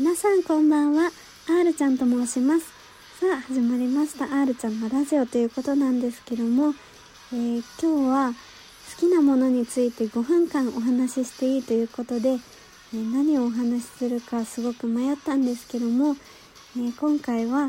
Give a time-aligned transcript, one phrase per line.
[0.00, 1.10] 皆さんこんばんは。
[1.46, 2.72] R ちゃんと申します。
[3.20, 4.34] さあ始まりました。
[4.34, 6.72] R ちゃんのラジオということなんですけども、
[7.34, 8.34] えー、今日は好
[8.98, 16.16] きなものについて5分間お話ししていいということで、えー、何をお話しするかすごく迷ったんですけども、
[16.78, 17.68] えー、今回は、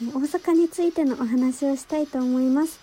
[0.00, 2.80] 大阪についてのお話をしたいと思います、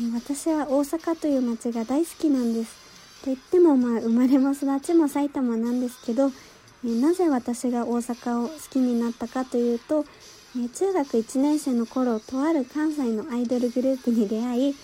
[0.00, 2.76] え私は大阪という街が大好きなんです。
[3.22, 6.30] と言ってもまあ生まれも育ちも埼玉なんですけど
[6.84, 10.04] なぜ私が大阪を好きになったかというと、
[10.74, 14.74] 中学1年生の頃とある関西のアイドルグループに出会い、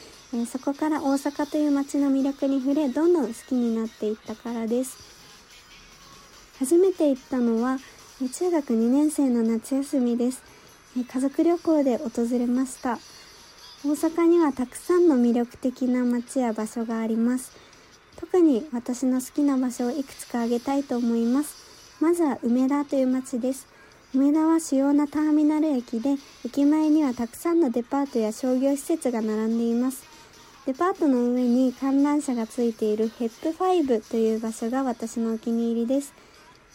[0.46, 4.96] そこから大阪という街の魅力に触れどんどん好きになっていったからです。
[6.58, 7.78] 初めて行ったのは、
[8.20, 10.42] 中学2年生の夏休みです、
[10.96, 12.98] 家族旅行で訪れました。
[13.84, 17.52] 大阪にはたくさんの魅力的な街や場所があります。
[18.16, 21.57] 特に私の好きな場所をいくつか挙げたいと思います。
[22.00, 23.66] まずは梅田という街です。
[24.14, 26.14] 梅田は主要なターミナル駅で、
[26.46, 30.04] 駅前にはたくさんのデパートや商業施設が並んでいます。
[30.64, 36.14] デパートの上に観覧車がついているヘップ5という場所が私のお気に入りです。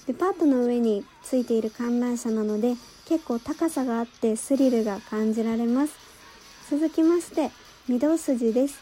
[0.07, 2.75] デパートの上についている観覧車なので
[3.08, 5.93] 結構高さがあってスリルが感じられます。
[6.69, 7.52] 続きまして、
[7.89, 8.77] 御堂筋です。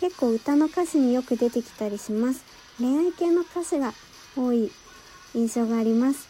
[0.00, 2.44] 結構歌の歌詞によく出てきたりします。
[2.78, 3.94] 恋愛系の歌詞が
[4.36, 4.70] 多い
[5.34, 6.28] 印象があります。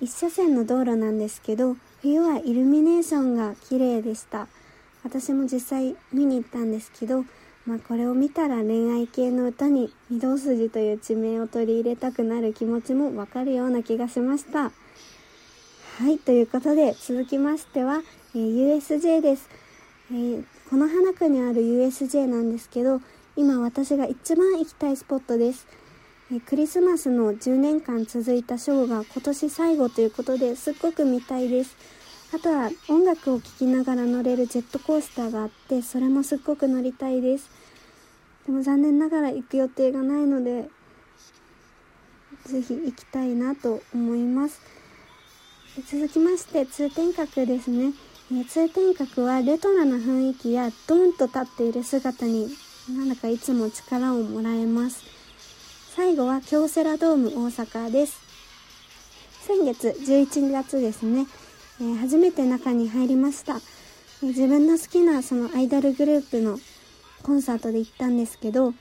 [0.00, 4.48] 一車線の道路なんですけど、冬はイルミネーションが綺麗でした。
[5.04, 7.24] 私も実際見に行ったんですけど、
[7.66, 14.72] まあ、これを見たら恋愛系の歌に御堂筋という地名を取り入れたくなる気持ちもわかるような気がしました。
[15.98, 18.02] はい、ということで続きましては、
[18.34, 19.48] え、USJ です、
[20.10, 23.00] えー、この花区にある USJ なんですけど、
[23.36, 25.66] 今私が一番行きたいスポットです。
[26.38, 31.76] クリスマスの10年間続いたショーが今年最後ということですっごく見たいです。
[32.32, 37.50] あとは音楽を聴きながら乗れるジェットコースターがあってそれもすっごく乗りたいです。
[38.46, 40.68] でも残念ながら行く予定がないので
[42.46, 44.60] ぜひ行きたいなと思います。
[45.90, 47.92] 続きまして通天閣ですね。
[48.48, 52.50] 通天閣はレトロな雰囲気やドンと立っている姿に
[52.88, 55.19] なんだかいつも力をもらえます。
[55.96, 58.20] 最後は京セラドーム大阪です。
[59.40, 61.26] 先月11月ですね、
[61.80, 63.56] えー、初めて中に入りました、
[64.22, 66.60] え、自分の好きなそのアイドルグループの
[67.24, 68.72] コンサートで行ったんですけど、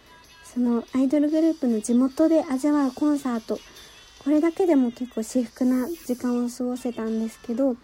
[0.43, 3.59] そのアイドルグループの地元で味わうコンサート、
[4.23, 7.75] これだけでも結構至福な時間を過ごせたんですけど、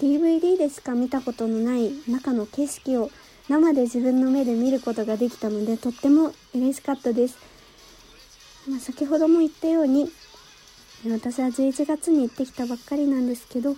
[0.00, 3.12] DVD でしか見たことのない中の景色を
[3.48, 7.59] 生で自分の目で見ることができたのでとっても嬉しかったです。
[8.68, 10.10] まあ、先ほども言ったように
[11.08, 13.70] 私は11月に行ってきたばっかりなんですけど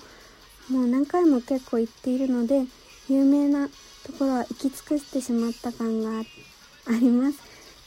[0.68, 2.64] もう何回も結構行っているので
[3.08, 7.38] 有名なところは行き尽くしてしまった感があります。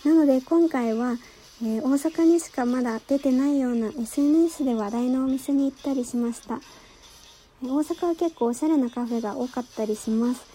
[0.08, 1.18] なので今回は、
[1.62, 6.60] えー、大阪にしかまだ出てないような SNS で話題のお店に行ったりしました。
[7.64, 10.46] 大阪は結構おしゃれなカフェが多かったりします。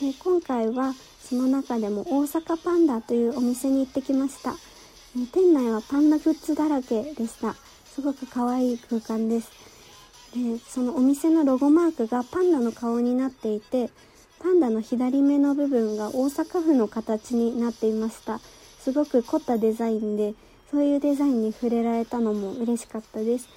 [0.00, 4.54] で今回はその中でも大阪パンダというお店に行ってきました。
[5.14, 7.54] 店内はパンダグッズだらけでした。
[7.86, 9.50] すごく可愛い空間です。
[10.34, 13.90] でそのお店のロゴマークがパンダの顔になっていて
[14.40, 18.38] パンダの左目の部分が大阪府の形になっていました。
[18.78, 20.34] すごく凝ったデザインで
[20.70, 23.48] そういうデザインに触れられたのも嬉しかったです。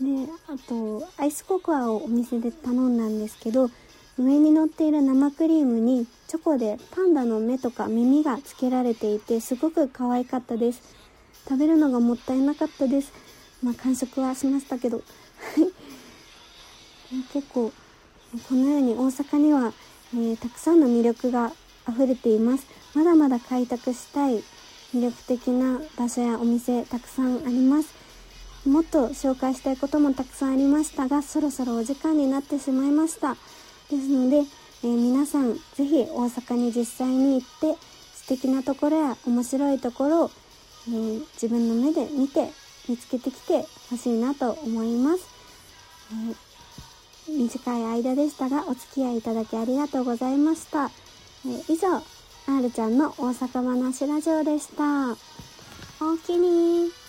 [0.00, 3.70] であとアイスココアをお店で頼んだんですけど
[4.18, 10.82] 上に乗っている生クリームにチョコでパンダの目とか耳がつけられていてすごく可愛かったです。
[11.48, 13.12] 食べるのがもったいなかったです。
[13.62, 15.02] まあ完食はしましたけど。
[17.32, 17.72] 結構
[18.48, 19.72] このように大阪には、
[20.14, 21.52] えー、たくさんの魅力が
[21.88, 22.66] 溢れています。
[22.94, 24.42] まだまだ開拓したい
[24.94, 27.94] 魅力的な場所やお店たくさんあります。
[28.66, 33.36] もっと紹介したいこともたくさんありましたがそろそろお時間になってしまいました。
[33.92, 37.78] ですので、えー、皆さんぜひ大阪に実際に行って
[38.14, 40.30] 素敵なところや面白いところを、
[40.88, 42.50] えー、自分の目で見て
[42.88, 45.28] 見つけてきてほしいなと思います、
[47.28, 50.90] えー、短い間でしたがお付き合いいただきありがとうございました、え
[51.68, 52.02] 以上
[52.46, 55.12] R ちゃんの大阪話ラジオでした。
[56.04, 57.01] おおきに。